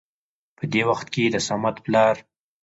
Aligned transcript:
په 0.57 0.63
دې 0.73 0.81
وخت 0.89 1.07
کې 1.13 1.23
د 1.33 1.35
صمد 1.47 1.75
پلار 1.85 2.15